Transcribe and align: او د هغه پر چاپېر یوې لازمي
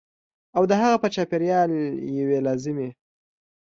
او 0.57 0.63
د 0.71 0.71
هغه 0.81 0.97
پر 1.01 1.09
چاپېر 1.15 1.41
یوې 2.19 2.39
لازمي 2.47 2.89